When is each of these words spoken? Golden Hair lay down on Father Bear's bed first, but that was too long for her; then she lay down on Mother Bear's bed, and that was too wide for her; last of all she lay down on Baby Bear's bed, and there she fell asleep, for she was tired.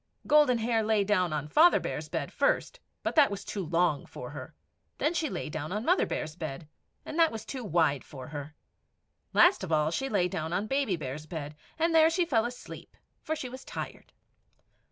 Golden 0.25 0.57
Hair 0.57 0.81
lay 0.81 1.03
down 1.03 1.31
on 1.31 1.47
Father 1.47 1.79
Bear's 1.79 2.09
bed 2.09 2.33
first, 2.33 2.79
but 3.03 3.13
that 3.13 3.29
was 3.29 3.45
too 3.45 3.63
long 3.63 4.07
for 4.07 4.31
her; 4.31 4.55
then 4.97 5.13
she 5.13 5.29
lay 5.29 5.47
down 5.47 5.71
on 5.71 5.85
Mother 5.85 6.07
Bear's 6.07 6.35
bed, 6.35 6.67
and 7.05 7.19
that 7.19 7.31
was 7.31 7.45
too 7.45 7.63
wide 7.63 8.03
for 8.03 8.29
her; 8.29 8.55
last 9.31 9.63
of 9.63 9.71
all 9.71 9.91
she 9.91 10.09
lay 10.09 10.27
down 10.27 10.53
on 10.53 10.65
Baby 10.65 10.95
Bear's 10.95 11.27
bed, 11.27 11.55
and 11.77 11.93
there 11.93 12.09
she 12.09 12.25
fell 12.25 12.45
asleep, 12.45 12.97
for 13.21 13.35
she 13.35 13.47
was 13.47 13.63
tired. 13.63 14.11